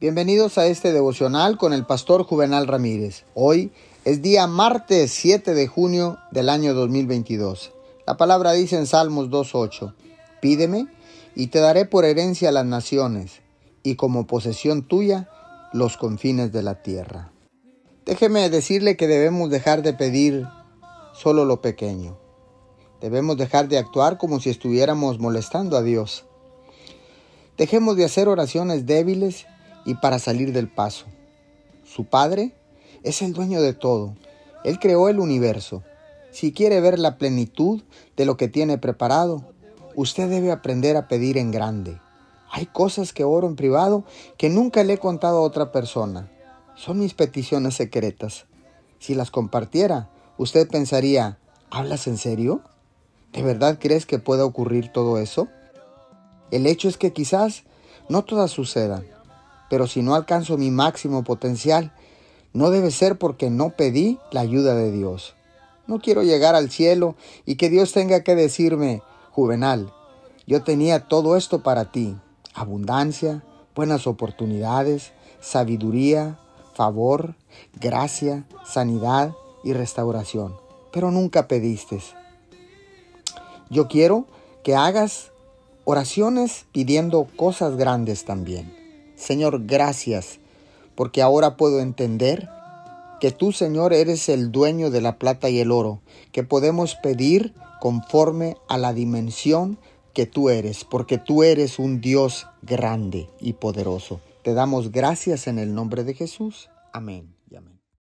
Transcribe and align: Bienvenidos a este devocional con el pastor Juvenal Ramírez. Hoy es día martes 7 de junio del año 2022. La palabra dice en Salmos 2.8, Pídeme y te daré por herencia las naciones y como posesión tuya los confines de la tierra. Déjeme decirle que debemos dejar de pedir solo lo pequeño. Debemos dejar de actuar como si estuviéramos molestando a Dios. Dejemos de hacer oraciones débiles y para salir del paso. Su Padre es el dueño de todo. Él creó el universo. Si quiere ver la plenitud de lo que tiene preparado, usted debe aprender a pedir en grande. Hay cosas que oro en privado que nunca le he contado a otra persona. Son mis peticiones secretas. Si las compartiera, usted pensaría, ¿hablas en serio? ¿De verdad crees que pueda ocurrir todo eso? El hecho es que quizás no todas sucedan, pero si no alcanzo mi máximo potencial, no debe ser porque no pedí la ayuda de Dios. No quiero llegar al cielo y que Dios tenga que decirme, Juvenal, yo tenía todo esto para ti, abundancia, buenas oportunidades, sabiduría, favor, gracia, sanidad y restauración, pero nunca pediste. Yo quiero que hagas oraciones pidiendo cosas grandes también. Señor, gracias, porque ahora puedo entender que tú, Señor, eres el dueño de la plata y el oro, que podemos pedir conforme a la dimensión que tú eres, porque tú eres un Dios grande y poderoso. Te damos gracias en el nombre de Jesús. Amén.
Bienvenidos 0.00 0.58
a 0.58 0.66
este 0.68 0.92
devocional 0.92 1.58
con 1.58 1.72
el 1.72 1.84
pastor 1.84 2.22
Juvenal 2.22 2.68
Ramírez. 2.68 3.24
Hoy 3.34 3.72
es 4.04 4.22
día 4.22 4.46
martes 4.46 5.10
7 5.10 5.54
de 5.54 5.66
junio 5.66 6.18
del 6.30 6.50
año 6.50 6.72
2022. 6.72 7.72
La 8.06 8.16
palabra 8.16 8.52
dice 8.52 8.76
en 8.76 8.86
Salmos 8.86 9.28
2.8, 9.28 9.94
Pídeme 10.40 10.86
y 11.34 11.48
te 11.48 11.58
daré 11.58 11.84
por 11.84 12.04
herencia 12.04 12.52
las 12.52 12.64
naciones 12.64 13.40
y 13.82 13.96
como 13.96 14.28
posesión 14.28 14.86
tuya 14.86 15.28
los 15.72 15.96
confines 15.96 16.52
de 16.52 16.62
la 16.62 16.80
tierra. 16.80 17.32
Déjeme 18.06 18.48
decirle 18.50 18.96
que 18.96 19.08
debemos 19.08 19.50
dejar 19.50 19.82
de 19.82 19.94
pedir 19.94 20.46
solo 21.12 21.44
lo 21.44 21.60
pequeño. 21.60 22.16
Debemos 23.00 23.36
dejar 23.36 23.66
de 23.66 23.78
actuar 23.78 24.16
como 24.16 24.38
si 24.38 24.48
estuviéramos 24.48 25.18
molestando 25.18 25.76
a 25.76 25.82
Dios. 25.82 26.24
Dejemos 27.56 27.96
de 27.96 28.04
hacer 28.04 28.28
oraciones 28.28 28.86
débiles 28.86 29.46
y 29.88 29.94
para 29.94 30.18
salir 30.18 30.52
del 30.52 30.68
paso. 30.68 31.06
Su 31.82 32.04
Padre 32.04 32.52
es 33.04 33.22
el 33.22 33.32
dueño 33.32 33.62
de 33.62 33.72
todo. 33.72 34.14
Él 34.62 34.78
creó 34.78 35.08
el 35.08 35.18
universo. 35.18 35.82
Si 36.30 36.52
quiere 36.52 36.82
ver 36.82 36.98
la 36.98 37.16
plenitud 37.16 37.82
de 38.14 38.26
lo 38.26 38.36
que 38.36 38.48
tiene 38.48 38.76
preparado, 38.76 39.44
usted 39.94 40.28
debe 40.28 40.52
aprender 40.52 40.98
a 40.98 41.08
pedir 41.08 41.38
en 41.38 41.50
grande. 41.50 41.98
Hay 42.50 42.66
cosas 42.66 43.14
que 43.14 43.24
oro 43.24 43.46
en 43.46 43.56
privado 43.56 44.04
que 44.36 44.50
nunca 44.50 44.84
le 44.84 44.92
he 44.92 44.98
contado 44.98 45.38
a 45.38 45.42
otra 45.42 45.72
persona. 45.72 46.30
Son 46.76 46.98
mis 46.98 47.14
peticiones 47.14 47.74
secretas. 47.74 48.44
Si 48.98 49.14
las 49.14 49.30
compartiera, 49.30 50.10
usted 50.36 50.68
pensaría, 50.68 51.38
¿hablas 51.70 52.06
en 52.08 52.18
serio? 52.18 52.60
¿De 53.32 53.42
verdad 53.42 53.78
crees 53.80 54.04
que 54.04 54.18
pueda 54.18 54.44
ocurrir 54.44 54.92
todo 54.92 55.16
eso? 55.16 55.48
El 56.50 56.66
hecho 56.66 56.88
es 56.88 56.98
que 56.98 57.14
quizás 57.14 57.62
no 58.10 58.22
todas 58.24 58.50
sucedan, 58.50 59.04
pero 59.68 59.86
si 59.86 60.02
no 60.02 60.14
alcanzo 60.14 60.56
mi 60.56 60.70
máximo 60.70 61.24
potencial, 61.24 61.92
no 62.52 62.70
debe 62.70 62.90
ser 62.90 63.18
porque 63.18 63.50
no 63.50 63.70
pedí 63.70 64.18
la 64.32 64.40
ayuda 64.40 64.74
de 64.74 64.90
Dios. 64.90 65.34
No 65.86 66.00
quiero 66.00 66.22
llegar 66.22 66.54
al 66.54 66.70
cielo 66.70 67.16
y 67.46 67.56
que 67.56 67.70
Dios 67.70 67.92
tenga 67.92 68.22
que 68.22 68.34
decirme, 68.34 69.02
Juvenal, 69.32 69.92
yo 70.46 70.62
tenía 70.62 71.08
todo 71.08 71.36
esto 71.36 71.62
para 71.62 71.92
ti, 71.92 72.16
abundancia, 72.54 73.42
buenas 73.74 74.06
oportunidades, 74.06 75.12
sabiduría, 75.40 76.38
favor, 76.74 77.34
gracia, 77.80 78.44
sanidad 78.64 79.32
y 79.64 79.72
restauración, 79.72 80.54
pero 80.92 81.10
nunca 81.10 81.48
pediste. 81.48 82.00
Yo 83.70 83.88
quiero 83.88 84.26
que 84.62 84.76
hagas 84.76 85.30
oraciones 85.84 86.66
pidiendo 86.72 87.26
cosas 87.36 87.76
grandes 87.76 88.24
también. 88.24 88.77
Señor, 89.18 89.66
gracias, 89.66 90.38
porque 90.94 91.22
ahora 91.22 91.56
puedo 91.56 91.80
entender 91.80 92.48
que 93.20 93.32
tú, 93.32 93.52
Señor, 93.52 93.92
eres 93.92 94.28
el 94.28 94.52
dueño 94.52 94.90
de 94.90 95.00
la 95.00 95.18
plata 95.18 95.50
y 95.50 95.58
el 95.58 95.72
oro, 95.72 96.00
que 96.32 96.44
podemos 96.44 96.94
pedir 96.94 97.52
conforme 97.80 98.56
a 98.68 98.78
la 98.78 98.92
dimensión 98.92 99.78
que 100.14 100.26
tú 100.26 100.50
eres, 100.50 100.84
porque 100.84 101.18
tú 101.18 101.42
eres 101.42 101.78
un 101.78 102.00
Dios 102.00 102.46
grande 102.62 103.28
y 103.40 103.54
poderoso. 103.54 104.20
Te 104.42 104.54
damos 104.54 104.92
gracias 104.92 105.46
en 105.46 105.58
el 105.58 105.74
nombre 105.74 106.04
de 106.04 106.14
Jesús. 106.14 106.70
Amén. 106.92 107.37